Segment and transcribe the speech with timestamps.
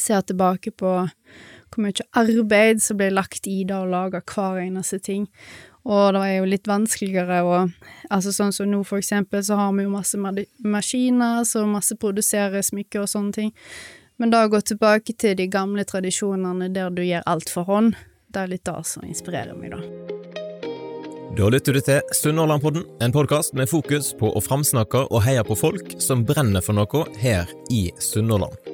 [0.00, 0.94] ser tilbake på
[1.74, 5.26] hvor mye arbeid som ble lagt i det å lage hver eneste ting.
[5.84, 7.66] Og det er jo litt vanskeligere å
[8.12, 10.18] Altså sånn som nå, for eksempel, så har vi jo masse
[10.62, 13.54] maskiner som masseproduserer smykker og sånne ting.
[14.20, 17.96] Men da å gå tilbake til de gamle tradisjonene der du gjør alt for hånd,
[18.30, 19.80] det er litt det som inspirerer meg, da.
[21.34, 25.58] Da lytter du til Sunnhordlandpodden, en podkast med fokus på å framsnakke og heie på
[25.58, 28.73] folk som brenner for noe her i Sunnhordland.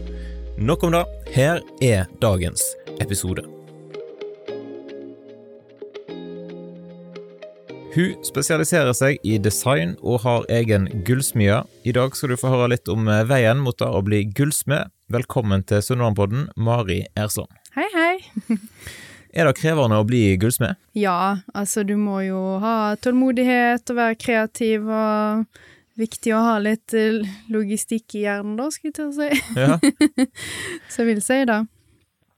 [0.57, 1.05] Nok om det.
[1.33, 2.61] Her er dagens
[2.99, 3.43] episode.
[7.95, 11.61] Hun spesialiserer seg i design og har egen gullsmie.
[11.83, 14.91] I dag skal du få høre litt om eh, veien mot det å bli gullsmed.
[15.11, 17.51] Velkommen til Sunnmørenpodden, Mari Ersland.
[17.75, 18.15] Hei, hei.
[19.35, 20.79] er det krevende å bli gullsmed?
[20.95, 25.61] Ja, altså du må jo ha tålmodighet og være kreativ og
[26.01, 27.21] viktig å ha litt eh,
[27.53, 29.29] logistikk i hjernen, da, skulle jeg til å si.
[29.59, 29.77] Ja.
[30.91, 31.61] Så jeg vil si det.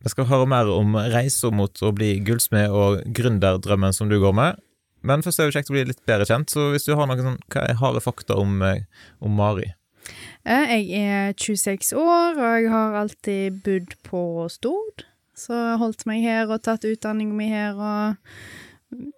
[0.03, 4.35] Vi skal høre mer om reisa mot å bli gullsmed og gründerdrømmen som du går
[4.35, 4.59] med.
[5.03, 7.23] Men først er det kjekt å bli litt bedre kjent, så hvis du har noen
[7.23, 8.85] sånn, hva er harde fakta om, eh,
[9.23, 9.73] om Mari?
[10.43, 15.05] Jeg er 26 år, og jeg har alltid bodd på Stord.
[15.35, 18.35] Så jeg holdt meg her og tatt utdanninga mi her og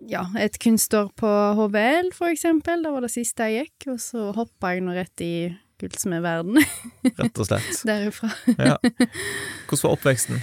[0.10, 2.84] ja, et kunstår på HVL, for eksempel.
[2.84, 5.36] Det var det siste jeg gikk, og så hoppa jeg nå rett i
[5.82, 6.64] gullsmedverdenen.
[7.20, 7.82] Rett og slett.
[7.88, 8.30] Derifra.
[8.56, 8.78] ja.
[9.68, 10.40] Hvordan var oppveksten?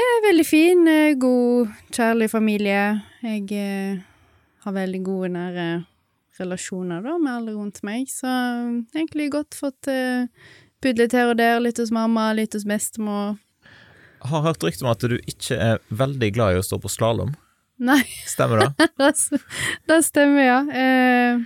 [0.00, 0.86] Eh, veldig fin.
[0.88, 2.82] Eh, god, kjærlig familie.
[3.22, 4.02] Jeg eh,
[4.64, 5.68] har veldig gode, nære
[6.40, 8.30] relasjoner da, med alle rundt meg, så
[8.94, 10.24] egentlig godt fått eh,
[10.88, 11.60] litt her og der.
[11.62, 13.36] Litt hos mamma, litt hos bestemor.
[14.22, 17.34] Har hørt rykte om at du ikke er veldig glad i å stå på slalåm.
[17.82, 18.02] Nei.
[18.28, 18.88] Stemmer det?
[19.90, 20.60] det stemmer, ja.
[20.70, 21.42] Eh,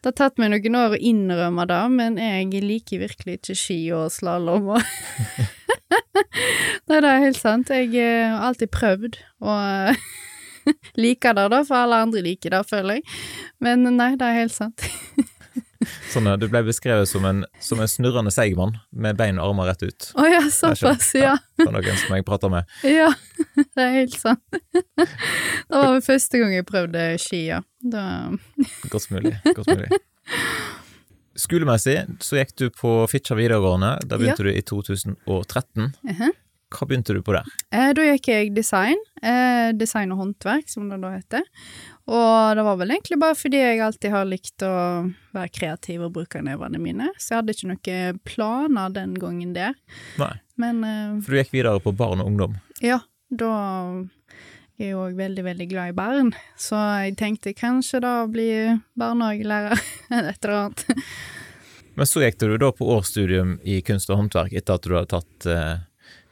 [0.00, 3.78] det har tatt meg noen år å innrømme det, men jeg liker virkelig ikke ski
[3.96, 4.82] og slalåm og
[6.86, 7.70] Nei, det er helt sant.
[7.74, 9.56] Jeg eh, har alltid prøvd å
[11.02, 13.18] like det, da, for alle andre liker det, føler jeg.
[13.62, 14.86] Men nei, det er helt sant.
[16.12, 19.84] Sånn, du ble beskrevet som en, som en snurrende seigmann med bein og armer rett
[19.86, 20.08] ut.
[20.14, 21.36] Å oh, ja, såpass, ja.
[21.60, 22.70] Var noen som jeg prater med.
[22.86, 23.10] Ja,
[23.76, 24.42] det er helt sant.
[24.96, 25.06] Det
[25.72, 27.60] var vel første gang jeg prøvde ski, ja.
[27.82, 28.06] Da...
[28.92, 29.36] Godt mulig.
[29.56, 30.02] Godt mulig.
[31.36, 33.92] Skolemessig så gikk du på Fitjar videregående.
[34.08, 34.52] Da begynte ja.
[34.52, 35.92] du i 2013.
[36.06, 36.32] Uh -huh.
[36.74, 37.46] Hva begynte du på der?
[37.70, 38.98] Eh, da gikk jeg design.
[39.22, 41.44] Eh, design og håndverk, som det da heter.
[42.10, 44.72] Og det var vel egentlig bare fordi jeg alltid har likt å
[45.34, 49.78] være kreativ og bruke nevene mine, så jeg hadde ikke noen planer den gangen der.
[50.18, 52.58] Nei, Men, eh, for du gikk videre på barn og ungdom?
[52.82, 53.00] Ja,
[53.30, 53.52] da
[54.76, 58.50] er jeg òg veldig, veldig glad i barn, så jeg tenkte kanskje da å bli
[58.98, 59.78] barnehagelærer
[60.10, 61.04] eller et eller annet.
[61.96, 65.14] Men så gikk du da på årsstudium i kunst og håndverk etter at du hadde
[65.14, 65.76] tatt eh,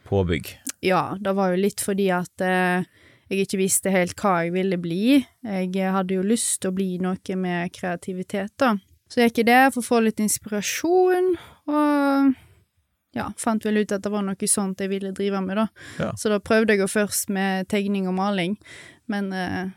[0.05, 0.53] påbygg?
[0.85, 2.85] Ja, det var jo litt fordi at eh,
[3.31, 5.17] jeg ikke visste helt hva jeg ville bli.
[5.41, 8.75] Jeg hadde jo lyst til å bli noe med kreativitet, da.
[9.09, 11.31] Så jeg gikk i det for å få litt inspirasjon,
[11.69, 12.33] og
[13.15, 15.67] ja, fant vel ut at det var noe sånt jeg ville drive med, da.
[16.01, 16.11] Ja.
[16.19, 18.57] Så da prøvde jeg jo først med tegning og maling,
[19.11, 19.73] men eh,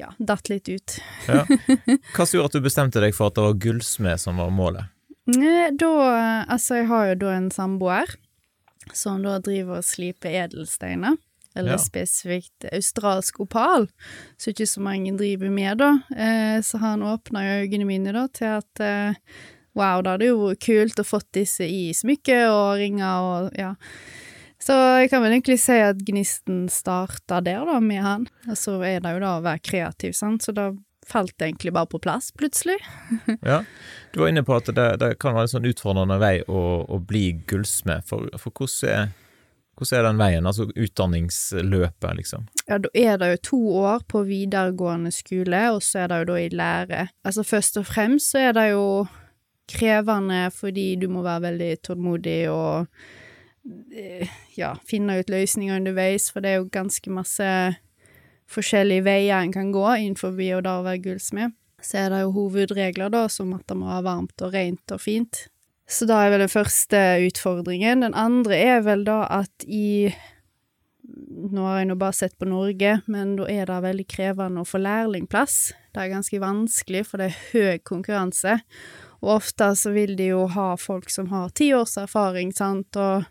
[0.00, 0.98] ja, datt litt ut.
[1.28, 1.44] ja.
[2.16, 4.88] Hva som gjorde at du bestemte deg for at det var gullsmed som var målet?
[5.22, 5.90] Da
[6.50, 8.10] Altså, jeg har jo da en samboer
[8.96, 11.18] som da driver og sliper edelsteiner
[11.54, 11.78] eller ja.
[11.78, 13.86] spesifikt australsk opal,
[14.40, 15.90] som ikke så mange driver med, da.
[16.16, 19.18] Eh, så han åpna jo øynene mine da til at eh,
[19.76, 23.74] wow, da hadde det jo kult å fått disse i smykker og ringer og ja.
[24.62, 28.26] Så jeg kan vel egentlig si at gnisten starta der, da, med han.
[28.46, 30.68] Og så er det jo da å være kreativ, sant, så da
[31.12, 32.78] falt det egentlig bare på plass, plutselig.
[33.52, 33.62] ja,
[34.12, 37.00] du var inne på at det, det kan være en sånn utfordrende vei å, å
[37.00, 39.10] bli gullsmed, for, for hvordan er
[39.72, 42.44] hvordan er den veien, altså utdanningsløpet, liksom?
[42.68, 46.28] Ja, da er det jo to år på videregående skole, og så er det jo
[46.28, 47.06] da i lære.
[47.24, 48.84] Altså først og fremst så er det jo
[49.72, 52.86] krevende fordi du må være veldig tålmodig og
[53.96, 54.28] eh,
[54.58, 57.48] ja, finne ut løsninger underveis, for det er jo ganske masse
[58.54, 61.56] forskjellige veier en kan gå innenfor å da være gullsmed.
[61.82, 65.02] Så er det jo hovedregler, da, som at det må være varmt og rent og
[65.02, 65.46] fint.
[65.90, 68.04] Så da er vel den første utfordringen.
[68.04, 70.12] Den andre er vel da at i
[71.02, 74.68] nå har jeg nå bare sett på Norge, men da er det veldig krevende å
[74.68, 75.56] få lærlingplass.
[75.92, 78.60] Det er ganske vanskelig, for det er høy konkurranse.
[79.22, 83.26] Og ofte så vil de jo ha folk som har ti års erfaring, sant, og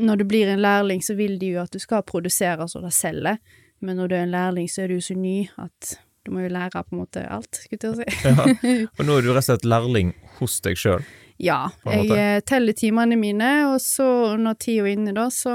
[0.00, 2.94] når du blir en lærling, så vil de jo at du skal produsere så det
[2.96, 3.40] selger,
[3.84, 5.96] men når du er en lærling, så er du jo så ny at
[6.26, 8.06] du må jo lære på en måte alt, skulle jeg til å si.
[8.26, 8.86] ja.
[8.98, 11.04] Og nå er du rett og slett lærling hos deg sjøl?
[11.42, 14.08] Ja, jeg eh, teller timene mine, og så
[14.40, 15.52] når tida er inne, da, så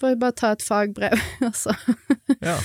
[0.00, 1.76] får jeg bare ta et fagbrev, altså.
[2.40, 2.58] Ja.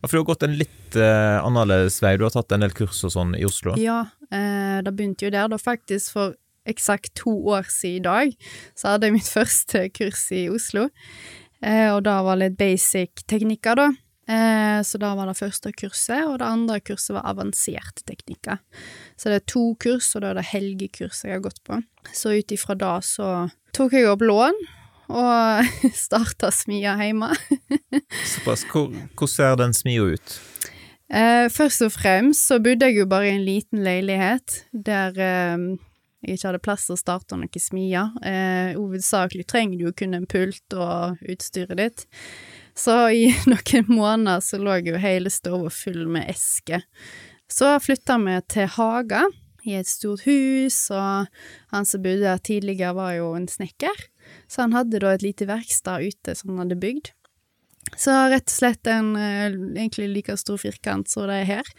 [0.00, 2.72] Ja, For du har gått en litt eh, annerledes vei, du har tatt en del
[2.76, 3.76] kurs og sånn i Oslo?
[3.80, 4.02] Ja,
[4.32, 6.36] eh, det begynte jo der, da faktisk for
[6.68, 10.88] eksakt to år siden i dag, så hadde jeg mitt første kurs i Oslo,
[11.60, 13.90] og da var det litt basic teknikker, da.
[14.30, 18.60] Eh, så da var det første kurset, og det andre kurset var avanserte teknikker.
[19.18, 21.80] Så det er to kurs, og da er det helgekurs jeg har gått på.
[22.14, 24.60] Så ut ifra da så tok jeg opp lån,
[25.10, 25.72] og
[26.04, 27.32] starta smia hjemme.
[28.36, 28.64] Såpass.
[28.70, 30.38] Hvor, hvordan ser den smia ut?
[31.10, 35.70] Eh, først og fremst så bodde jeg jo bare i en liten leilighet der eh,
[36.20, 38.06] jeg ikke hadde plass til å starte noe smia.
[38.26, 42.06] Eh, hovedsakelig trenger du jo kun en pult og utstyret ditt.
[42.76, 46.84] Så i noen måneder så lå jo hele stua full med esker.
[47.50, 49.24] Så flytta vi til Haga,
[49.66, 51.28] i et stort hus, og
[51.72, 54.06] han som bodde der tidligere var jo en snekker,
[54.48, 57.10] så han hadde da et lite verksted ute som han hadde bygd.
[57.98, 61.70] Så rett og slett en eh, egentlig like stor firkant som det er her.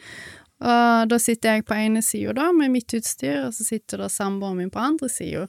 [0.61, 4.09] Og da sitter jeg på ene sida da med mitt utstyr, og så sitter da
[4.11, 5.47] samboeren min på andre sida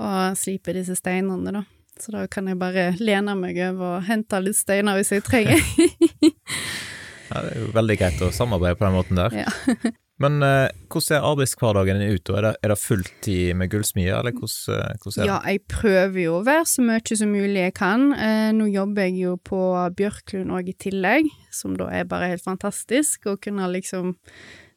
[0.00, 1.64] og sliper disse steinene, da.
[2.00, 5.60] Så da kan jeg bare lene meg over og hente litt steiner hvis jeg trenger.
[7.30, 9.42] ja, det er jo veldig greit å samarbeide på den måten der.
[9.44, 9.50] Ja.
[10.20, 12.30] Men eh, hvordan ser arbeidshverdagen din ut?
[12.36, 15.28] Er det, er det fulltid med gullsmie, eller hvordan, eh, hvordan er det?
[15.30, 18.10] Ja, jeg prøver jo å være så mye som mulig jeg kan.
[18.12, 19.62] Eh, nå jobber jeg jo på
[19.96, 24.12] Bjørklund òg i tillegg, som da er bare helt fantastisk, å kunne liksom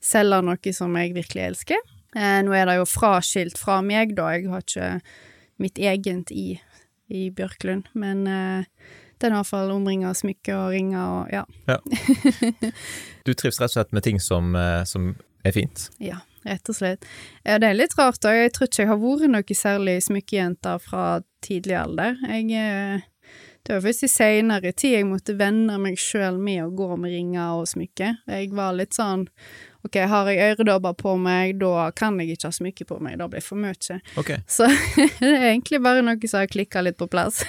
[0.04, 1.84] selge noe som jeg virkelig elsker.
[2.16, 4.90] Eh, nå er det jo fraskilt fra meg, da, jeg har ikke
[5.62, 6.54] mitt egent i,
[7.12, 8.88] i Bjørklund, men eh,
[9.20, 11.44] det er i hvert fall omringa av smykker og ringer og ja.
[11.70, 11.78] ja.
[13.26, 15.14] Du trives rett og slett med ting som, eh, som
[15.44, 15.88] er fint.
[16.04, 17.08] Ja, rett og slett.
[17.44, 21.08] Det er litt rart, og jeg tror ikke jeg har vært noe særlig smykkejente fra
[21.44, 22.16] tidlig alder.
[22.30, 23.10] Jeg eh,
[23.64, 27.14] Det var først i seinere tid jeg måtte venne meg sjøl med å gå med
[27.16, 28.10] ringer og smykke.
[28.28, 29.30] Jeg var litt sånn
[29.84, 33.26] Ok, har jeg øredobber på meg, da kan jeg ikke ha smykke på meg, da
[33.28, 33.98] blir det for mye.
[34.16, 34.40] Okay.
[34.48, 34.70] Så
[35.20, 37.42] det er egentlig bare noe som har klikka litt på plass.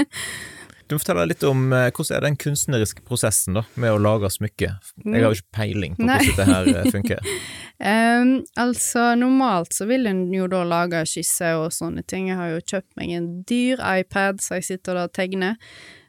[0.90, 4.26] Du må fortelle litt om eh, hvordan er den kunstneriske prosessen da, med å lage
[4.34, 4.72] smykke.
[5.04, 7.28] Jeg har jo ikke peiling på hvordan dette her eh, funker.
[7.92, 12.26] um, altså, normalt så vil en jo da lage skisser og sånne ting.
[12.32, 15.62] Jeg har jo kjøpt meg en dyr iPad, så jeg sitter da og tegner.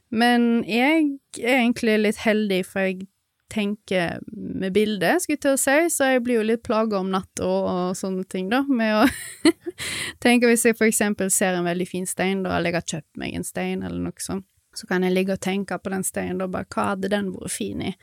[0.10, 3.06] Men jeg er egentlig litt heldig, for jeg
[3.54, 7.12] tenker med bildet, skulle jeg til å si, så jeg blir jo litt plaga om
[7.14, 9.52] natta og, og sånne ting, da, med å
[10.26, 13.22] tenke hvis jeg for eksempel ser en veldig fin stein, da, eller jeg har kjøpt
[13.22, 16.40] meg en stein, eller noe sånt så kan jeg ligge og tenke på den steinen,
[16.40, 17.94] da bare hva hadde den vært fin i,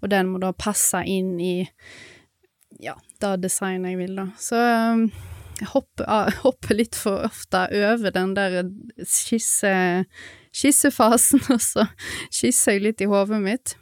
[0.00, 1.56] og den må da passe inn i
[2.82, 4.26] ja, det designet jeg vil, da.
[4.40, 5.06] Så um,
[5.60, 8.60] jeg hopper, uh, hopper, litt for ofte over den der
[9.06, 9.74] skisse,
[10.54, 11.86] skissefasen, og så
[12.30, 13.76] skisser jeg litt i hodet mitt.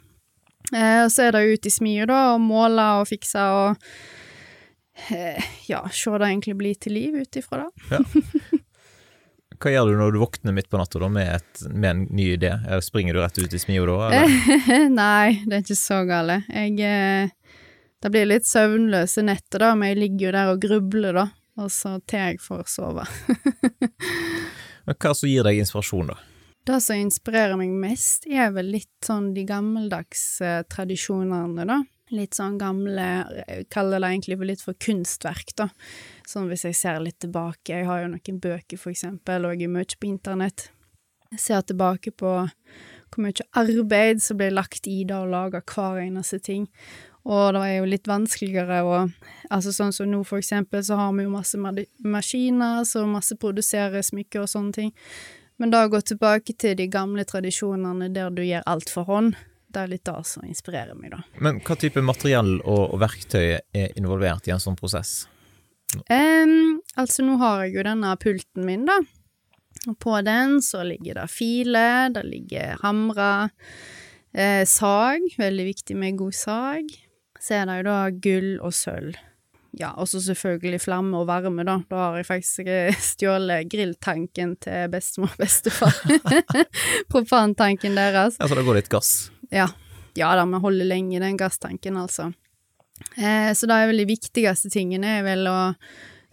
[0.71, 3.89] Eh, og så er det ut i smia, da, og måle og fikse og
[5.11, 7.89] eh, ja, se det egentlig bli til liv ut ifra det.
[7.91, 8.59] Ja.
[9.63, 12.51] Hva gjør du når du våkner midt på natta med, med en ny idé?
[12.83, 14.25] Springer du rett ut i smia da.
[14.91, 16.41] Nei, det er ikke så gale.
[16.51, 17.31] Jeg eh,
[18.03, 21.25] Det blir litt søvnløse netter, da, men jeg ligger jo der og grubler, da,
[21.63, 23.07] og så til jeg får sove.
[24.89, 26.19] men hva som gir deg inspirasjon, da?
[26.67, 31.79] Det som inspirerer meg mest, er vel litt sånn de gammeldagse tradisjonene, da
[32.15, 33.07] litt sånn gamle
[33.47, 35.69] Jeg kaller det egentlig for litt for kunstverk, da.
[36.29, 37.73] Sånn hvis jeg ser litt tilbake.
[37.73, 40.69] Jeg har jo noen bøker, for eksempel, og jeg er mye på internett.
[41.33, 42.33] Jeg ser tilbake på
[43.13, 46.67] hvor mye arbeid som ble lagt i det å lage hver eneste ting.
[47.23, 49.05] Og det er jo litt vanskeligere å
[49.53, 51.59] Altså sånn som nå, for eksempel, så har vi jo masse
[52.01, 54.93] maskiner som masseproduserer smykker og sånne ting.
[55.61, 59.35] Men da å gå tilbake til de gamle tradisjonene der du gjør alt for hånd,
[59.73, 61.21] det er litt det som inspirerer meg, da.
[61.43, 65.23] Men hva type materiell og, og verktøy er involvert i en sånn prosess?
[66.09, 68.99] Um, altså, nå har jeg jo denne pulten min, da.
[69.89, 73.49] Og på den så ligger det filer, det ligger hamre,
[74.31, 76.93] eh, sag, veldig viktig med god sag.
[77.43, 79.17] Så er det jo da gull og sølv.
[79.73, 81.79] ja, og så selvfølgelig flamme og varme, da.
[81.89, 85.97] Da har jeg faktisk eh, stjålet grilltanken til bestemor og bestefar.
[87.11, 88.37] Propantanken deres.
[88.39, 89.32] Ja, Så det går litt gass?
[89.51, 89.69] Ja.
[90.15, 92.29] Ja da, vi holder lenge den gasstanken, altså.
[93.17, 95.57] Eh, så da er vel de viktigste tingene er vel å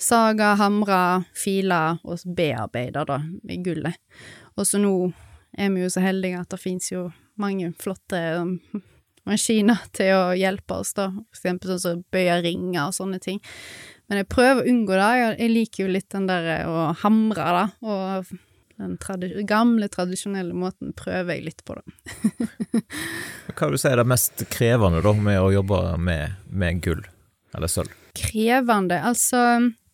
[0.00, 3.96] saga, hamre, file og bearbeide, da, med gullet.
[4.56, 4.94] Og så nå
[5.56, 7.08] er vi jo så heldige at det fins jo
[7.40, 8.54] mange flotte um,
[9.28, 11.10] maskiner til å hjelpe oss, da.
[11.30, 13.40] For eksempel sånn som bøye ringer og sånne ting.
[14.10, 15.10] Men jeg prøver å unngå det.
[15.20, 17.66] Jeg, liker jo litt den der å hamre, da.
[17.80, 18.32] Og
[18.80, 21.84] den tradi gamle, tradisjonelle måten prøver jeg litt på, da.
[23.54, 27.02] Hva vil du si er det mest krevende da med å jobbe med, med gull
[27.56, 27.92] eller sølv?
[28.16, 29.00] Krevende?
[29.06, 29.42] Altså,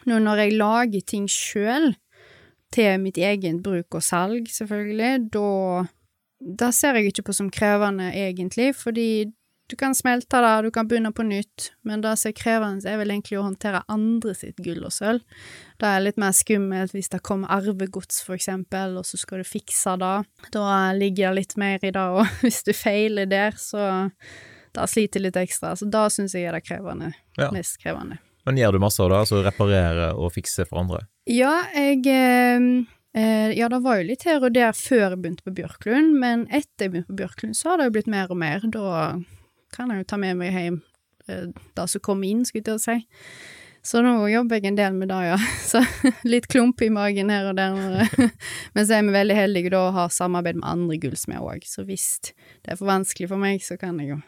[0.07, 1.93] nå når jeg lager ting sjøl,
[2.75, 5.87] til mitt eget bruk og salg, selvfølgelig, da
[6.37, 9.33] Da ser jeg ikke på som krevende, egentlig, fordi
[9.67, 13.01] du kan smelte det, du kan begynne på nytt, men det som er krevende, er
[13.01, 15.25] vel egentlig å håndtere andre sitt gull og sølv.
[15.81, 19.49] Det er litt mer skummelt hvis det kommer arvegods, for eksempel, og så skal du
[19.49, 20.15] fikse det.
[20.55, 24.07] Da ligger det litt mer i det, og hvis du feiler der, så
[24.77, 25.75] da sliter litt ekstra.
[25.77, 27.15] Så da syns jeg er det krevende.
[27.41, 27.51] Ja.
[27.55, 28.21] Mest krevende.
[28.47, 31.01] Men gjør du masse av det, altså reparere og fikse for andre?
[31.27, 32.67] Ja, jeg eh,
[33.19, 36.45] eh, Ja, det var jo litt her og der før jeg begynte på Bjørklund, men
[36.55, 38.69] etter jeg begynte på Bjørklund, så har det jo blitt mer og mer.
[38.71, 38.93] Da
[39.77, 40.81] kan jeg jo ta med meg hjem
[41.29, 42.99] eh, det som kommer inn, skulle jeg til å si.
[43.87, 45.37] Så nå jobber jeg en del med det, ja.
[45.71, 45.83] Så
[46.27, 47.77] litt klump i magen her og der.
[48.75, 51.87] Men så er vi veldig heldige da å ha samarbeid med andre gullsmeder òg, så
[51.87, 54.25] hvis det er for vanskelig for meg, så kan jeg jo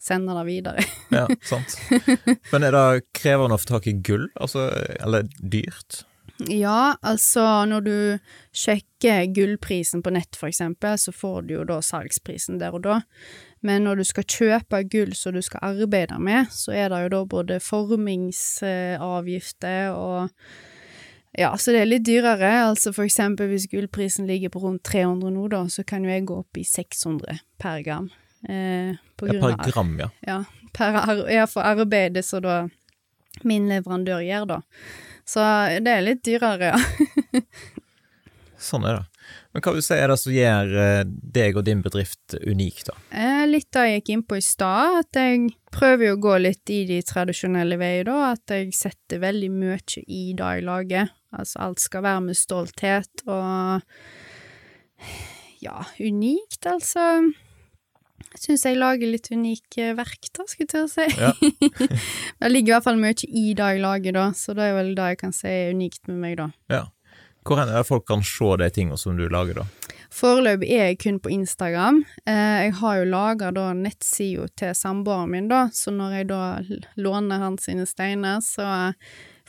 [0.00, 0.84] sende det videre.
[1.10, 1.74] Ja, sant.
[2.52, 4.68] Men er det krevende å få tak i gull, altså,
[5.02, 6.04] eller dyrt?
[6.48, 7.96] Ja, altså når du
[8.56, 13.00] sjekker gullprisen på nett, for eksempel, så får du jo da salgsprisen der og da.
[13.66, 17.08] Men når du skal kjøpe gull som du skal arbeide med, så er det jo
[17.12, 20.28] da både formingsavgifter og
[21.38, 22.50] Ja, så det er litt dyrere.
[22.66, 26.26] Altså for eksempel hvis gullprisen ligger på rundt 300 nå, da, så kan jo jeg
[26.26, 28.08] gå opp i 600 per gram.
[28.48, 30.08] Eh, på Ja, per gram, ja.
[30.26, 32.68] ja, per ar ja, for arbeidet som da
[33.46, 34.60] min leverandør gjør, da.
[35.28, 35.40] Så
[35.84, 36.78] det er litt dyrere, ja.
[38.70, 39.04] Sånn er det.
[39.50, 41.00] Men hva vil du si er det som gjør eh,
[41.34, 42.94] deg og din bedrift unik, da?
[43.10, 46.36] Eh, litt det jeg gikk inn på i stad, at jeg prøver jo å gå
[46.44, 48.32] litt i de tradisjonelle veier, da.
[48.36, 51.10] At jeg setter veldig mye i det jeg lager.
[51.34, 53.82] Altså, alt skal være med stolthet og
[55.60, 57.02] Ja, unikt, altså.
[58.30, 61.06] Jeg syns jeg lager litt unike verk, da, skulle jeg til å si.
[61.18, 61.32] Ja.
[62.40, 64.94] det ligger i hvert fall mye i det jeg lager, da, så det er vel
[64.94, 66.48] det jeg kan si er unikt med meg, da.
[66.70, 66.84] Ja.
[67.50, 69.94] Hvor er det folk kan se de tingene som du lager, da?
[70.14, 71.96] Foreløpig er jeg kun på Instagram.
[72.22, 76.42] Eh, jeg har jo laga da nettsida til samboeren min, da, så når jeg da
[76.94, 78.68] låner hans sine steiner, så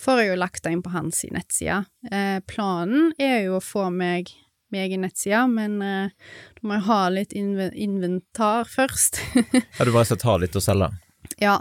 [0.01, 1.83] får jeg jo lagt det inn på hans nettside.
[2.09, 4.33] Eh, planen er jo å få meg
[4.73, 9.21] med egen nettside, men eh, da må jeg ha litt inventar først.
[9.77, 10.89] Ja, du bare skal ta litt og selge?
[11.37, 11.59] ja,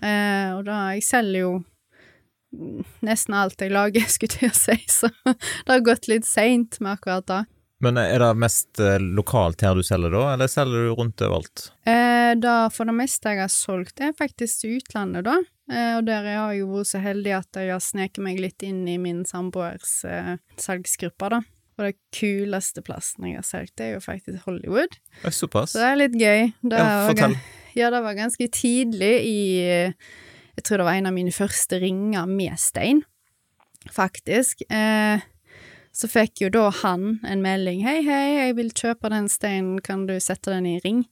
[0.00, 1.54] eh, og da Jeg selger jo
[3.04, 7.26] nesten alt jeg lager, skulle jeg si, så det har gått litt seint med akkurat
[7.30, 7.42] det.
[7.84, 11.66] Men er det mest eh, lokalt her du selger, da, eller selger du rundt overalt?
[11.84, 15.40] Eh, da for det meste jeg har solgt, er faktisk til utlandet, da.
[15.72, 18.64] Eh, og der jeg har jo vært så heldig at jeg har sneket meg litt
[18.64, 21.42] inn i min samboers eh, salgsgruppe, da.
[21.74, 24.94] Og det kuleste plassen jeg har solgt, det er jo faktisk Hollywood.
[25.26, 25.74] Såpass?
[25.74, 26.52] Så det er litt gøy.
[26.62, 27.38] Det Ja, fortell.
[27.74, 29.38] Ja, det var ganske tidlig i
[30.56, 33.02] Jeg tror det var en av mine første ringer med stein,
[33.90, 34.62] faktisk.
[34.70, 35.22] Eh,
[35.94, 37.84] så fikk jo da han en melding.
[37.86, 41.04] 'Hei, hei, jeg vil kjøpe den steinen, kan du sette den i ring?'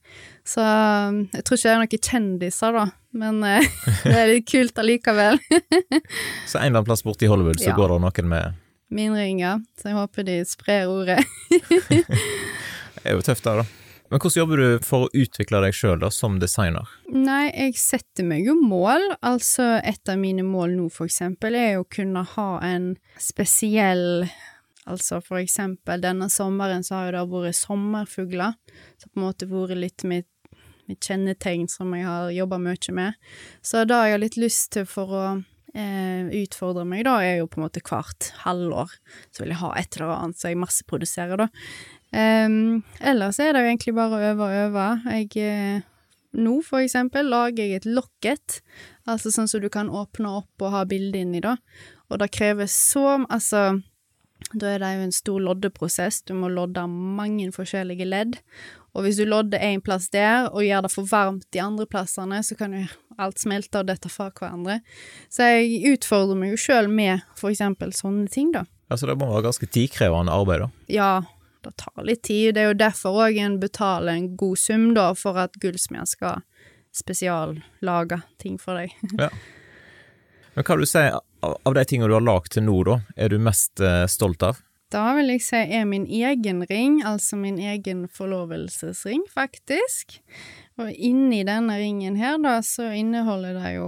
[0.43, 2.85] Så um, jeg tror ikke det er noen kjendiser, da,
[3.15, 3.63] men eh,
[4.03, 5.39] det er litt kult allikevel.
[6.49, 7.77] Så en eller annen plass borte i Hollywood så Ja.
[7.79, 8.59] går det noen med
[8.93, 11.23] Min ringer, så jeg håper de sprer ordet.
[13.03, 13.63] Det er jo tøft, det, da.
[14.13, 16.85] Men hvordan jobber du for å utvikle deg sjøl, som designer?
[17.09, 19.07] Nei, jeg setter meg jo mål.
[19.25, 24.27] Altså, et av mine mål nå, for eksempel, er å kunne ha en spesiell
[24.83, 28.57] Altså, for eksempel, denne sommeren så har det vært sommerfugler,
[28.99, 30.27] så på en måte vært litt mitt,
[30.91, 33.15] mitt kjennetegn som jeg har jobba mye med.
[33.63, 35.23] Så det jeg har litt lyst til for å
[35.71, 38.91] eh, utfordre meg, da, er jo på en måte hvert halvår.
[39.31, 41.47] Så vil jeg ha et eller annet som jeg masseproduserer, da.
[42.13, 44.87] Um, ellers er det jo egentlig bare å øve og øve.
[45.09, 45.85] Jeg eh,
[46.33, 48.59] nå, for eksempel, lager jeg et locket,
[49.09, 51.57] altså sånn som du kan åpne opp og ha bilde inni, da.
[52.09, 53.81] Og det krever så Altså,
[54.53, 58.37] da er det jo en stor loddeprosess, du må lodde mange forskjellige ledd.
[58.93, 62.43] Og hvis du lodder én plass der, og gjør det for varmt de andre plassene,
[62.45, 62.83] så kan jo
[63.17, 64.81] alt smelte og dette fra hverandre.
[65.33, 68.67] Så jeg utfordrer meg jo sjøl med for eksempel sånne ting, da.
[68.93, 70.69] Altså det må være ganske tidkrevende arbeid, da.
[70.93, 71.13] Ja,
[71.63, 72.55] det tar litt tid.
[72.55, 76.43] Det er jo derfor òg en betaler en god sum, da, for at gullsmeden skal
[76.93, 78.93] spesiallage ting for deg.
[79.23, 79.31] ja.
[80.53, 81.07] Men hva vil du si
[81.43, 84.61] av de tingene du har lagd til nå, da, er du mest eh, stolt av?
[84.93, 90.19] Da vil jeg si er min egen ring, altså min egen forlovelsesring, faktisk.
[90.77, 93.87] Og inni denne ringen her, da, så inneholder det jo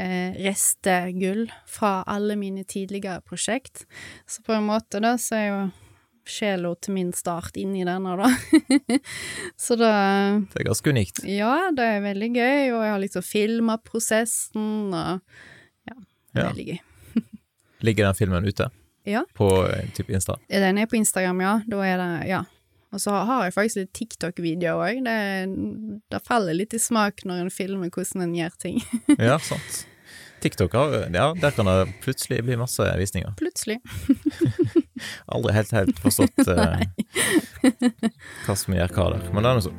[0.00, 3.84] eh, restegull fra alle mine tidligere prosjekt.
[4.24, 5.60] Så på en måte, da, så er jo
[6.30, 8.30] sjela til min start inni denne, da.
[9.66, 9.92] så da
[10.52, 11.22] Det er ganske unikt.
[11.28, 15.20] Ja, det er veldig gøy, og jeg har liksom filma prosessen, og
[15.88, 16.50] ja, det er ja.
[16.50, 16.82] veldig gøy.
[17.86, 18.68] Ligger den filmen ute?
[19.06, 19.22] Ja.
[19.38, 19.48] På
[19.94, 20.38] typ Insta?
[20.50, 21.56] Den er på Instagram, ja.
[21.70, 22.44] Da er det Ja.
[22.94, 25.02] Og så har jeg faktisk litt TikTok-videoer òg.
[25.04, 25.16] Det,
[26.12, 28.78] det, faller litt i smak når en filmer hvordan en gjør ting.
[29.18, 29.82] ja, sant.
[30.40, 30.76] TikTok,
[31.12, 33.34] ja, der kan det plutselig bli masse visninger.
[33.40, 33.80] Plutselig.
[35.32, 36.80] Aldri helt, helt forstått uh,
[38.46, 39.74] hva som gjør hva der, men det er nå så.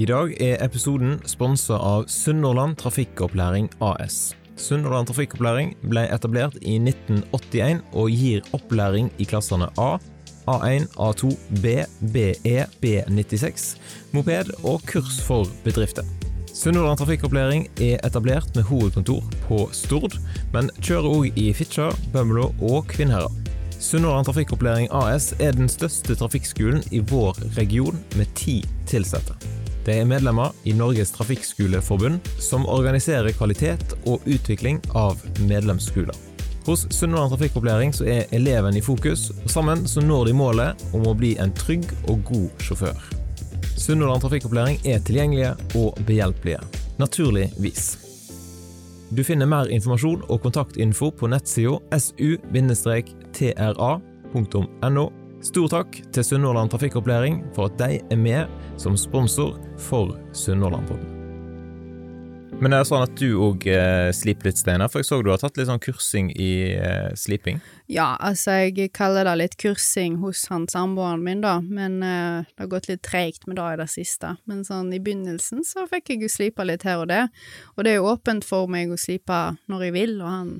[0.00, 4.30] I dag er episoden sponsa av Sunnhordland Trafikkopplæring AS.
[4.60, 9.90] Sunnhordland Trafikkopplæring ble etablert i 1981 og gir opplæring i klassene A,
[10.48, 11.84] A1, A2, B,
[12.14, 13.74] BE, B96,
[14.16, 16.06] moped og kurs for bedrifter.
[16.54, 20.16] Sunnhordland Trafikkopplæring er etablert med hovedkontor på Stord,
[20.52, 23.49] men kjører òg i Fitjar, Bømlo og Kvinnherad.
[23.80, 28.60] Sunnhordland Trafikkopplæring AS er den største trafikkskolen i vår region, med ti
[28.92, 29.32] ansatte.
[29.86, 35.16] De er medlemmer i Norges Trafikkskoleforbund, som organiserer kvalitet og utvikling av
[35.48, 36.14] medlemsskoler.
[36.66, 41.16] Hos Sunnhordland Trafikkopplæring er eleven i fokus, og sammen så når de målet om å
[41.16, 43.00] bli en trygg og god sjåfør.
[43.78, 46.60] Sunnhordland Trafikkopplæring er tilgjengelige og behjelpelige.
[46.98, 47.96] Naturligvis.
[49.16, 51.80] Du finner mer informasjon og kontaktinfo på nettsida
[53.34, 55.06] su-tra.no.
[55.40, 61.20] Stor takk til Sunnhordland Trafikkopplæring for at de er med som sponsor for Sunnhordlandpodden.
[62.60, 65.30] Men det er sånn at du òg eh, sliper litt, Steinar, for jeg så du
[65.32, 67.56] har tatt litt sånn kursing i eh, sliping?
[67.88, 72.66] Ja, altså jeg kaller det litt kursing hos han samboeren min, da, men eh, det
[72.66, 74.34] har gått litt treigt med det i det siste.
[74.50, 77.22] Men sånn i begynnelsen så fikk jeg jo slipa litt her og det,
[77.78, 79.40] og det er jo åpent for meg å slipe
[79.72, 80.52] når jeg vil, og han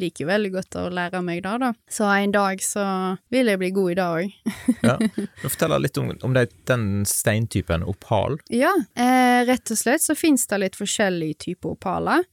[0.00, 1.70] liker jo veldig godt å lære meg det, da.
[1.90, 2.84] Så en dag så
[3.32, 4.54] vil jeg bli god i det òg.
[4.88, 4.96] ja.
[5.44, 8.38] Fortell litt om, om det, den steintypen, opal.
[8.52, 12.24] Ja, eh, rett og slett så finnes det litt forskjellige typer opaler,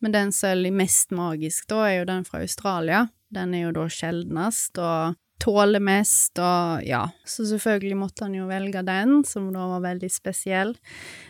[0.00, 3.06] men den som er mest magisk da, er jo den fra Australia.
[3.30, 8.48] Den er jo da sjeldnest, og tåler mest, og ja, så selvfølgelig måtte han jo
[8.50, 10.74] velge den, som da var veldig spesiell.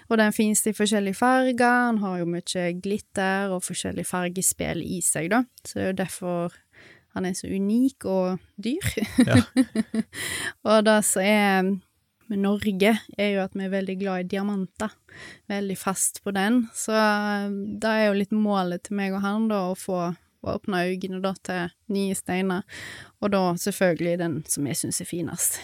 [0.08, 5.00] Og den finnes i forskjellige farger, han har jo mye glitter og forskjellig fargespill i
[5.04, 6.58] seg, da, så det er jo derfor
[7.16, 8.90] han er så unik og dyr.
[9.26, 9.40] Ja.
[10.70, 11.70] og det som er
[12.30, 14.92] med Norge, er jo at vi er veldig glad i diamanter.
[15.50, 16.62] Veldig fast på den.
[16.76, 16.94] Så
[17.82, 21.20] det er jo litt målet til meg og han, da, å få og åpna øynene
[21.20, 22.64] da til nye steiner,
[23.20, 25.59] og da selvfølgelig den som jeg syns er finest.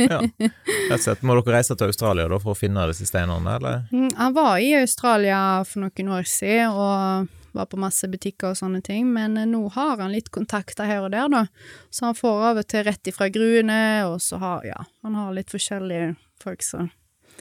[0.00, 1.22] ja, rett og slett.
[1.22, 3.84] Må dere reise til Australia da for å finne disse steinene, eller?
[3.92, 8.58] Mm, han var i Australia for noen år siden og var på masse butikker og
[8.58, 11.46] sånne ting, men nå har han litt kontakter her og der, da,
[11.90, 15.32] så han får av og til rett ifra gruene, og så har, ja, han har
[15.36, 16.90] litt forskjellige folk som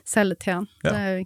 [0.08, 0.69] selger til han.
[0.86, 0.93] Ja.
[0.93, 1.26] Det er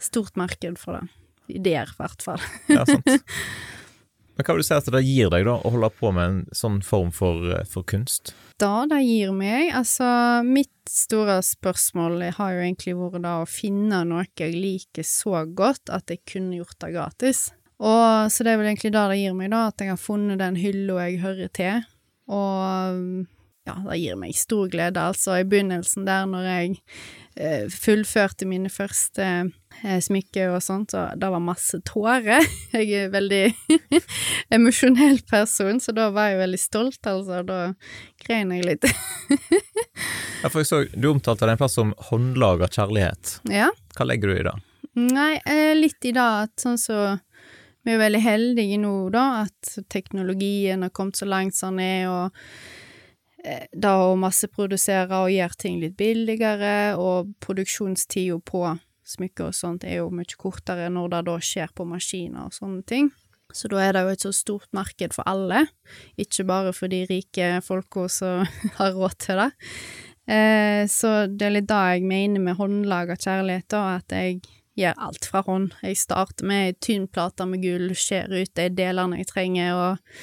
[0.00, 1.08] stort marked for det.
[1.50, 2.42] Ideer, i hvert fall.
[2.70, 3.10] ja, sant.
[4.36, 6.40] Men hva vil du si at det gir deg, da, å holde på med en
[6.56, 8.32] sånn form for, for kunst?
[8.60, 10.06] Da det gir meg Altså,
[10.46, 15.92] mitt store spørsmål har jo egentlig vært da å finne noe jeg liker så godt
[15.92, 17.42] at jeg kunne gjort det gratis.
[17.80, 20.40] Og så det er vel egentlig det det gir meg, da, at jeg har funnet
[20.40, 21.84] den hylla jeg hører til.
[22.30, 23.28] Og
[23.68, 25.36] ja, det gir meg stor glede, altså.
[25.40, 26.78] I begynnelsen der, når jeg
[27.36, 29.26] eh, fullførte mine første
[29.84, 32.46] eh, smykker og sånt, og det var masse tårer.
[32.74, 33.42] Jeg er veldig
[34.56, 37.42] emosjonell person, så da var jeg veldig stolt, altså.
[37.46, 37.60] Da
[38.24, 38.86] grein jeg litt.
[40.42, 43.40] ja, for jeg så du omtalte den plass som håndlaga kjærlighet.
[43.50, 43.68] Ja.
[43.96, 44.56] Hva legger du i det?
[45.00, 47.18] Nei, eh, litt i det at sånn så
[47.86, 52.10] vi er veldig heldige nå, da, at teknologien har kommet så langt som den er,
[52.10, 52.79] og
[53.72, 58.66] da å masseprodusere og gjøre ting litt billigere, og produksjonstida på
[59.10, 62.84] smykker og sånt er jo mye kortere når det da skjer på maskiner og sånne
[62.86, 63.10] ting.
[63.52, 65.64] Så da er det jo et så stort marked for alle,
[66.20, 68.46] ikke bare for de rike folka som
[68.78, 69.50] har råd til det.
[70.30, 74.38] Eh, så det er litt da jeg mener med håndlaga kjærlighet, da, at jeg
[74.78, 75.74] gjør alt fra hånd.
[75.82, 80.22] Jeg starter med ei tynn plate med gull, skjærer ut de delene jeg trenger, og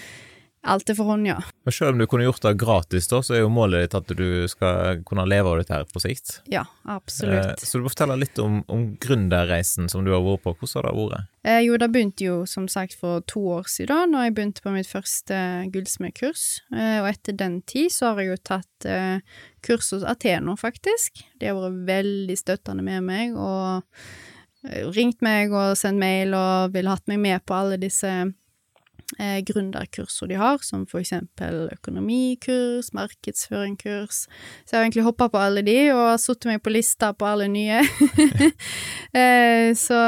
[0.67, 1.37] alt er for hånd, ja.
[1.67, 4.13] Men selv om du kunne gjort det gratis, da, så er jo målet ditt at
[4.19, 6.39] du skal kunne leve av dette her på sikt.
[6.51, 7.57] Ja, absolutt.
[7.57, 10.55] Eh, så du må fortelle litt om, om gründerreisen som du har vært på.
[10.59, 11.33] Hvordan har det vært?
[11.47, 14.73] Eh, jo, det begynte jo som sagt for to år siden, da jeg begynte på
[14.75, 15.41] mitt første
[15.73, 16.47] gullsmedkurs.
[16.75, 21.23] Eh, og etter den tid så har jeg jo tatt eh, kurs hos Ateno, faktisk.
[21.39, 23.85] De har vært veldig støttende med meg og
[24.67, 28.11] eh, ringt meg og sendt mail og ville hatt meg med på alle disse
[29.19, 34.25] eh, gründerkursene de har, som for eksempel økonomikurs, markedsføringskurs.
[34.27, 37.29] Så jeg har egentlig hoppa på alle de, og har satt meg på lista på
[37.29, 37.81] alle nye.
[39.21, 40.01] eh, så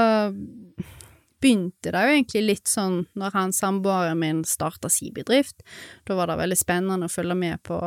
[1.39, 5.63] begynte det jo egentlig litt sånn når han samboeren min starta si bedrift.
[6.07, 7.79] Da var det veldig spennende å følge med på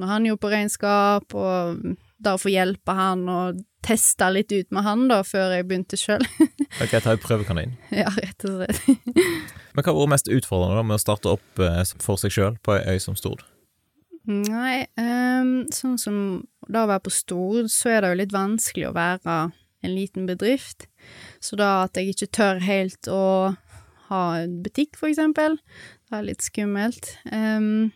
[0.00, 1.82] når han gjorde på regnskap, og
[2.20, 5.98] da å få hjelpe han og teste litt ut med han da, før jeg begynte
[5.98, 6.24] sjøl.
[6.82, 7.76] ok, ta en prøvekanin.
[7.94, 9.16] Ja, rett og slett.
[9.74, 12.60] Men hva har vært mest utfordrende da med å starte opp eh, for seg sjøl
[12.64, 13.46] på ei øy som Stord?
[14.30, 16.16] Nei, um, sånn som
[16.68, 19.38] da å være på Stord, så er det jo litt vanskelig å være
[19.80, 20.86] en liten bedrift.
[21.40, 23.22] Så da at jeg ikke tør helt å
[24.10, 25.56] ha en butikk, for eksempel,
[26.10, 27.14] det er litt skummelt.
[27.32, 27.90] Um,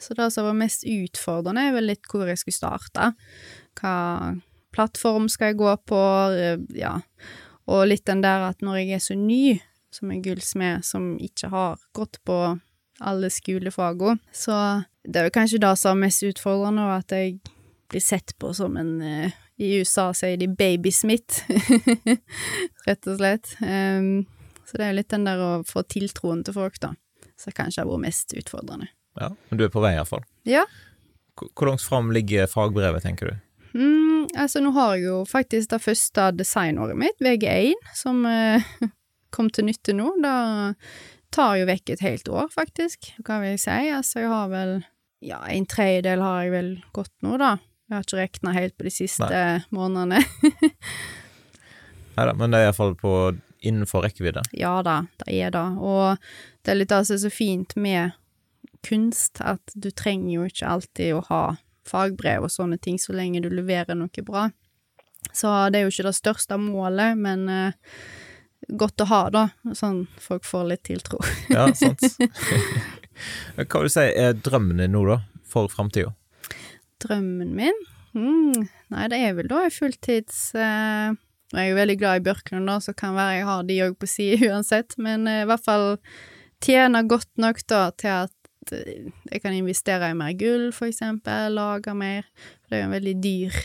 [0.00, 3.10] så det som var mest utfordrende, er vel litt hvor jeg skulle starte.
[3.80, 3.96] Hva
[4.74, 6.00] plattform skal jeg gå på,
[6.78, 6.98] ja.
[7.70, 9.58] Og litt den der at når jeg er så ny,
[9.90, 12.36] som en gullsmed som ikke har gått på
[13.00, 14.54] alle skolefagene, så
[15.02, 17.38] det er jo kanskje det som er mest utfordrende, at jeg
[17.90, 21.42] blir sett på som en uh, I USA sier de babysmitt,
[22.86, 23.50] rett og slett.
[23.60, 24.28] Um,
[24.64, 26.94] så det er jo litt den der å få tiltroen til folk, da,
[27.40, 28.88] som kanskje har vært mest utfordrende.
[29.18, 30.22] Ja, Men du er på vei, iallfall.
[30.48, 30.64] Ja.
[31.40, 33.40] Hvor langt fram ligger fagbrevet, tenker du?
[33.74, 38.66] Mm, altså, nå har jeg jo faktisk det første designåret mitt, VG1, som eh,
[39.34, 40.12] kom til nytte nå.
[40.22, 40.36] Det
[41.34, 43.12] tar jo vekk et helt år, faktisk.
[43.22, 43.78] Hva vil jeg si?
[43.94, 44.80] Altså, jeg har vel
[45.20, 47.58] Ja, en tredjedel har jeg vel gått nå, da.
[47.90, 49.62] Jeg har ikke regna helt på de siste Nei.
[49.74, 50.22] månedene.
[52.16, 53.12] Nei da, men det er iallfall på
[53.60, 54.44] innenfor rekkevidde?
[54.56, 55.66] Ja da, det er det.
[55.76, 56.16] Og
[56.64, 58.16] det er litt det som er så fint med
[58.86, 61.42] kunst, at du trenger jo ikke alltid å ha
[61.88, 64.48] fagbrev og sånne ting så lenge du leverer noe bra.
[65.32, 67.98] Så det er jo ikke det største målet, men eh,
[68.68, 69.44] godt å ha, da,
[69.76, 71.20] sånn folk får litt tiltro.
[71.52, 72.02] ja, sant.
[73.60, 76.14] Hva vil du si er drømmen din nå, da, for framtida?
[77.04, 77.84] Drømmen min?
[78.16, 81.12] Mm, nei, det er vel da fulltids eh,
[81.52, 83.96] Jeg er jo veldig glad i Bjørklund, da, så kan være jeg har de òg
[84.00, 85.86] på si uansett, men eh, i hvert fall
[86.64, 88.34] tjene godt nok da til at
[88.70, 92.26] jeg kan investere i mer gull, for eksempel, lage mer,
[92.60, 93.60] for det er jo en veldig dyr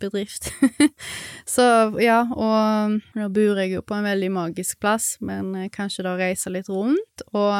[0.00, 0.52] bedrift.
[1.44, 1.62] så
[2.00, 6.16] ja, og nå bor jeg jo på en veldig magisk plass, men eh, kanskje da
[6.18, 7.52] reise litt rundt og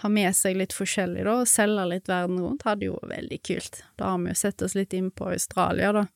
[0.00, 3.40] ha med seg litt forskjellig, da, og selge litt verden rundt, hadde jo vært veldig
[3.46, 3.82] kult.
[4.00, 6.06] Da har vi jo sett oss litt inn på Australia, da,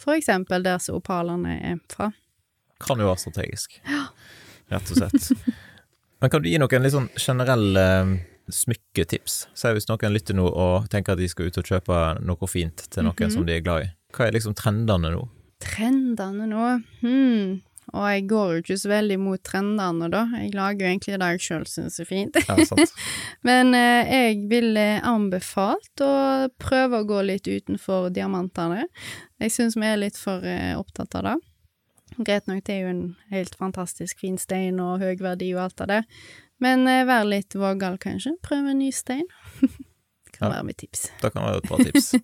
[0.00, 2.12] for eksempel der som opalene er fra.
[2.82, 4.06] Kan jo være strategisk, ja.
[4.72, 5.32] rett og slett.
[6.22, 8.12] Men kan du gi noen litt sånn generelle eh,
[8.50, 9.36] smykketips?
[9.54, 12.86] Si hvis noen lytter nå og tenker at de skal ut og kjøpe noe fint
[12.88, 13.34] til noen mm -hmm.
[13.34, 13.90] som de er glad i.
[14.12, 15.28] Hva er liksom trendene nå?
[15.60, 16.82] Trendene nå?
[17.00, 17.60] Hmm.
[17.92, 20.22] Og jeg går jo ikke så veldig mot trendene, da.
[20.40, 22.36] Jeg lager jo egentlig det jeg sjøl syns er fint.
[22.48, 22.92] Ja, sant.
[23.48, 28.86] Men eh, jeg ville anbefalt å prøve å gå litt utenfor diamantene.
[29.42, 31.36] Jeg syns vi er litt for eh, opptatt av det.
[32.20, 35.84] Greit nok, det er jo en helt fantastisk fin stein og høy verdi og alt
[35.84, 36.00] av det.
[36.62, 38.36] Men eh, vær litt vågal, kanskje.
[38.44, 39.26] Prøv en ny stein.
[39.60, 39.72] det
[40.36, 41.08] kan ja, være mitt tips.
[41.22, 42.14] Det kan være et bra tips.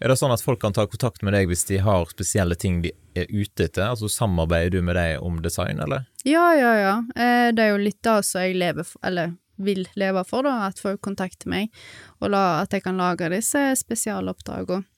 [0.00, 2.78] Er det sånn at folk kan ta kontakt med deg hvis de har spesielle ting
[2.80, 3.84] de er ute etter?
[3.84, 6.06] Altså Samarbeider du med dem om design, eller?
[6.24, 6.94] Ja, ja, ja.
[7.12, 10.70] Eh, det er jo litt da som jeg lever for, eller vil leve for, da,
[10.70, 11.68] at folk kontakter meg,
[12.16, 14.88] og la, at jeg kan lage disse spesialoppdragene.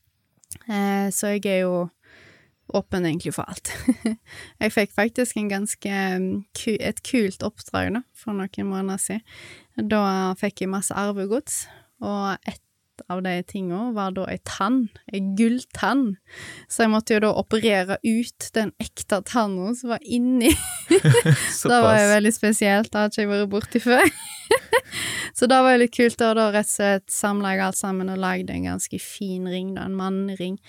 [0.68, 1.74] Eh, så jeg er jo
[2.78, 3.72] åpen egentlig for alt.
[4.62, 6.00] jeg fikk faktisk en ganske
[6.72, 9.24] et kult oppdrag da, for noen måneder siden.
[9.92, 11.64] Da fikk jeg masse arvegods,
[12.02, 12.60] og et
[13.10, 16.16] av de tinga var da ei tann, ei gulltann,
[16.70, 20.52] så jeg måtte jo da operere ut den ekte tanna som var inni.
[20.92, 24.12] det var jo veldig spesielt, det hadde ikke jeg vært borti før.
[25.38, 28.12] så det var jo litt kult, og da rett og slett samla jeg alt sammen
[28.12, 30.60] og lagde en ganske fin ring, da, en mannering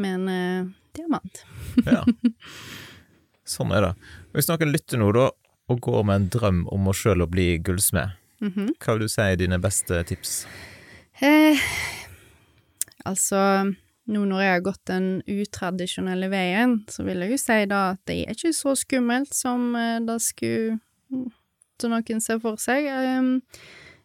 [0.00, 1.44] med en uh, diamant.
[1.86, 2.04] ja.
[3.50, 3.92] Sånn er det.
[4.36, 5.28] Hvis noen lytter nå, da,
[5.70, 8.68] og går med en drøm om å sjøl å bli gullsmed, mm -hmm.
[8.78, 10.46] hva vil du si er dine beste tips?
[11.20, 11.58] Eh,
[13.04, 13.72] altså,
[14.06, 18.00] nå når jeg har gått den utradisjonelle veien, så vil jeg jo si da at
[18.06, 20.78] det er ikke så skummelt som eh, det skulle
[21.80, 22.86] som noen ser for seg.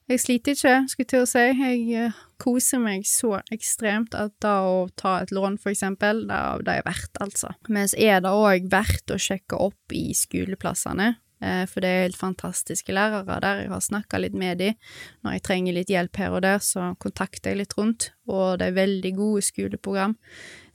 [0.09, 1.43] Jeg sliter ikke, skulle til å si.
[1.43, 6.39] Jeg uh, koser meg så ekstremt at da å ta et lån, for eksempel, det,
[6.67, 7.53] det er verdt, altså.
[7.67, 11.13] Men så er det òg verdt å sjekke opp i skoleplassene.
[11.43, 13.65] Uh, for det er helt fantastiske lærere der.
[13.65, 14.77] Jeg har snakka litt med dem.
[15.25, 18.11] Når jeg trenger litt hjelp her og der, så kontakter jeg litt rundt.
[18.31, 20.15] Og det er veldig gode skoleprogram.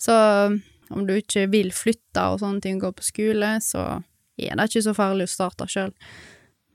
[0.01, 0.15] Så
[0.91, 4.03] om du ikke vil flytte og sånne ting, gå på skole, så
[4.41, 5.95] er det ikke så farlig å starte sjøl.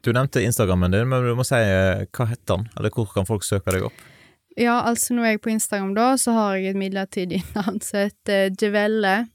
[0.06, 3.26] Du nevnte Instagrammen din, men du må si eh, hva heter den, eller hvor kan
[3.26, 4.04] folk søke deg opp?
[4.56, 8.56] Ja, altså jeg er på Instagram da, så har jeg et midlertidig navn som heter
[8.62, 9.28] Jevelle,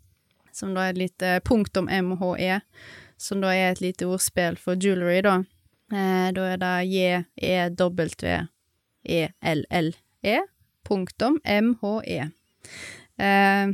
[0.52, 2.60] som da er et lite punktum MHE,
[3.20, 5.44] som da er et lite ordspill for jewelry, da.
[5.92, 7.86] Eh, da er det J-E-W-E-L-L-E,
[10.88, 12.20] punktum M-H-E.
[13.20, 13.68] Eh,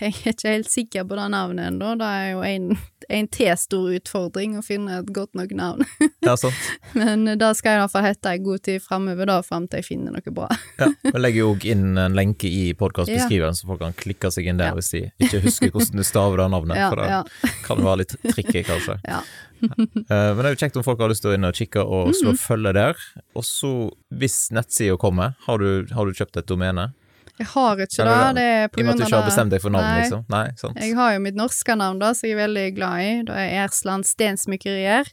[0.00, 3.54] jeg er ikke helt sikker på det navnet ennå, det er jo en en til
[3.56, 5.84] stor utfordring å finne et godt nok navn.
[6.26, 6.56] ja, sant.
[6.98, 9.80] Men det skal jeg i hvert fall hete en god tid framover, da, fram til
[9.80, 10.48] jeg finner noe bra.
[10.80, 13.58] ja, Jeg legger jo òg inn en lenke i podkastbeskriveren, ja.
[13.58, 14.76] så folk kan klikke seg inn der ja.
[14.76, 18.16] hvis de ikke husker hvordan du staver det navnet, ja, for det kan være litt
[18.28, 19.00] tricky, kanskje.
[19.08, 19.22] Ja.
[19.58, 21.82] Eh, men det er jo kjekt om folk har lyst til å inn og kikke
[21.82, 23.00] og slå mm følge der.
[23.34, 23.70] Og så,
[24.14, 26.92] hvis nettsida kommer, har du, har du kjøpt et domene?
[27.38, 28.18] Jeg har ikke det.
[28.34, 30.02] det er på I og med at du ikke har bestemt deg for navn, Nei.
[30.02, 30.24] liksom?
[30.32, 30.80] Nei, sant.
[30.82, 33.12] Jeg har jo mitt norske navn, da, som jeg er veldig glad i.
[33.28, 35.12] Da er Ersland Stensmykkerier.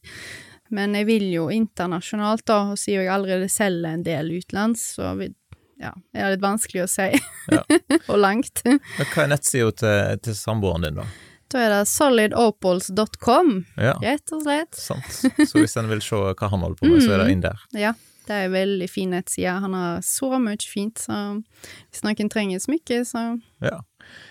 [0.73, 5.13] Men jeg vil jo internasjonalt, da, og siden jeg allerede selger en del utenlands, så
[5.81, 7.07] ja, det er litt vanskelig å si.
[7.51, 7.61] Ja.
[8.11, 8.63] og langt.
[8.65, 11.05] Men hva er nettsida til, til samboeren din, da?
[11.53, 13.93] Da er det solidopals.com, ja.
[14.01, 14.73] rett og slett.
[14.79, 15.11] Sant.
[15.45, 17.61] Så hvis en vil se hva han holder på med, så er det inn der.
[17.77, 17.93] Ja.
[18.25, 19.57] Det er en veldig fin nettside.
[19.63, 21.19] Han har så mye fint, så
[21.89, 23.27] hvis noen trenger smykke, så
[23.63, 23.81] Ja.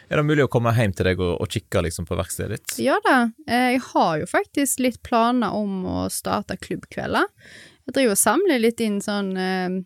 [0.07, 2.74] Er det mulig å komme hjem til deg og, og kikke liksom på verkstedet ditt?
[2.85, 3.33] Ja da.
[3.48, 7.26] Jeg har jo faktisk litt planer om å starte klubbkvelder.
[7.88, 9.80] Jeg driver og samler litt inn sånn eh,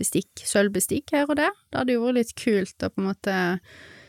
[0.00, 1.52] bestikk, sølvbestikk her og der.
[1.70, 3.36] Det hadde jo vært litt kult å på en måte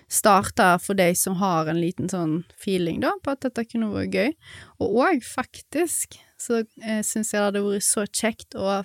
[0.08, 4.16] starte for de som har en liten sånn feeling, da, på at dette kunne vært
[4.16, 4.32] gøy.
[4.80, 8.80] Og òg, faktisk, så eh, syns jeg det hadde vært så kjekt å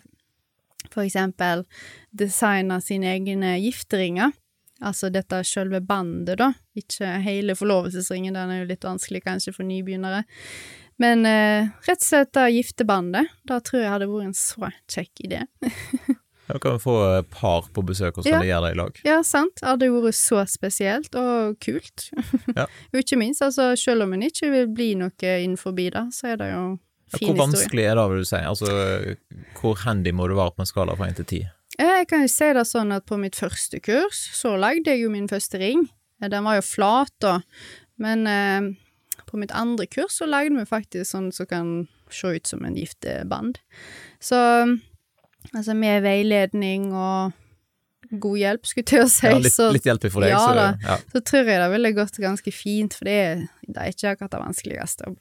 [0.90, 1.66] for eksempel
[2.10, 4.32] designe sine egne gifteringer.
[4.82, 9.68] Altså dette sjølve bandet, da, ikke hele forlovelsesringen, den er jo litt vanskelig kanskje for
[9.68, 10.24] nybegynnere.
[11.02, 15.24] Men eh, rett og slett det giftebandet, da tror jeg hadde vært en så kjekk
[15.28, 15.46] idé.
[16.52, 18.40] Da kan vi få par på besøk og ja.
[18.42, 18.98] gjøre det i lag.
[19.06, 19.54] Ja, sant.
[19.60, 22.08] Det hadde vært så spesielt og kult.
[22.58, 22.66] Ja.
[22.66, 26.40] og ikke minst, altså, selv om en ikke vil bli noe innenfor det, så er
[26.42, 26.64] det jo
[27.12, 28.40] Fin hvor vanskelig er det, vil du si?
[28.40, 29.16] Altså,
[29.58, 31.40] hvor handy må du være på en skala fra én til ti?
[31.78, 35.12] Jeg kan jo si det sånn at på mitt første kurs så lagde jeg jo
[35.12, 35.86] min første ring.
[36.22, 37.38] Den var jo flat, da,
[38.02, 38.68] men eh,
[39.26, 41.70] på mitt andre kurs så lagde vi faktisk sånn som kan
[42.12, 43.58] se ut som en gifteband.
[44.22, 44.38] Så
[45.50, 47.32] altså med veiledning og
[48.12, 49.26] god hjelp, skulle jeg til å si.
[49.30, 50.98] Ja, litt, litt hjelp for deg, ja, så, ja.
[51.14, 53.18] så tror jeg det ville gått ganske fint, for det
[53.62, 55.14] det er ikke akkurat det vanskeligste å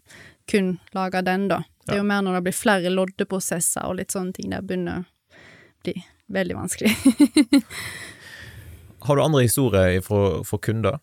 [0.51, 1.61] kun lage den, da.
[1.91, 5.01] Det er jo mer når det blir flere loddeprosesser og litt sånne ting, det begynner
[5.01, 5.39] å
[5.83, 5.95] bli
[6.31, 6.93] veldig vanskelig.
[9.05, 11.01] har du andre historier for kunder?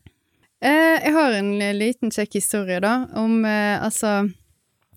[0.65, 4.25] Eh, jeg har en liten kjekk historie, da, om eh, altså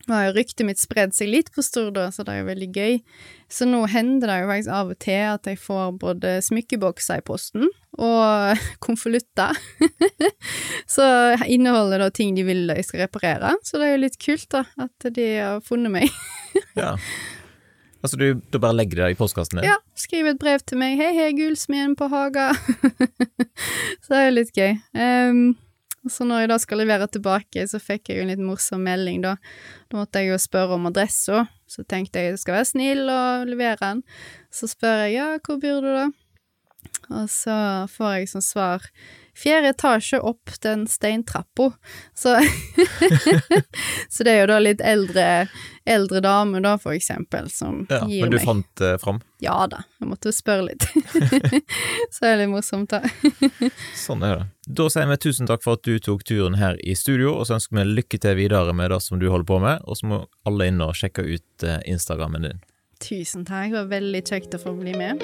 [0.07, 2.69] nå har jo ryktet mitt spredd seg litt på Stord, så det er jo veldig
[2.75, 2.99] gøy.
[3.51, 7.25] Så nå hender det jo faktisk av og til at jeg får både smykkebokser i
[7.27, 7.67] posten
[7.99, 9.59] og konvolutter.
[10.95, 11.05] så
[11.45, 14.65] inneholder da ting de vil jeg skal reparere, så det er jo litt kult, da,
[14.87, 16.21] at de har funnet meg.
[16.79, 16.95] ja.
[18.01, 19.67] Altså du, du, bare legger det i postkassen din?
[19.69, 20.95] Ja, skriver et brev til meg.
[20.97, 22.55] 'Hei, hei, gullsmeden på Haga'.
[24.01, 24.71] så det er jo litt gøy.
[24.97, 25.43] Um,
[26.09, 29.21] så når jeg da skal levere tilbake, så fikk jeg jo en litt morsom melding,
[29.21, 29.35] da.
[29.91, 33.51] Da måtte jeg jo spørre om adressa, så tenkte jeg jeg skal være snill og
[33.51, 34.01] levere den.
[34.49, 36.07] Så spør jeg ja, hvor bor du da?
[37.11, 37.55] Og så
[37.91, 38.87] får jeg som svar
[39.37, 41.71] fjerde etasje opp den steintrappa.
[42.13, 42.39] Så
[44.09, 45.47] Så det er jo da litt eldre,
[45.87, 48.45] eldre dame, da, for eksempel, som ja, gir meg Men du meg.
[48.45, 49.21] fant uh, fram?
[49.41, 50.85] Ja da, jeg måtte jo spørre litt.
[52.15, 53.01] så er det litt morsomt, da.
[54.05, 54.49] sånn er det.
[54.81, 57.57] Da sier vi tusen takk for at du tok turen her i studio, og så
[57.57, 60.23] ønsker vi lykke til videre med det som du holder på med, og så må
[60.47, 62.63] alle inn og sjekke ut uh, Instagrammen din.
[63.01, 65.23] Tusen takk, det var veldig kjekt å få bli med.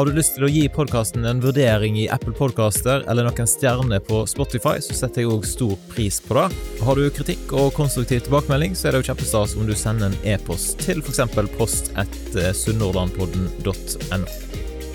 [0.00, 4.00] Har du lyst til å gi podkasten en vurdering i Apple Podcaster eller noen stjerner
[4.00, 6.46] på Spotify, så setter jeg òg stor pris på det.
[6.86, 10.16] Har du kritikk og konstruktiv tilbakemelding, så er det jo kjempestas om du sender en
[10.24, 11.20] e-post til f.eks.
[11.58, 14.59] post etter sunnhordlandpodden.no.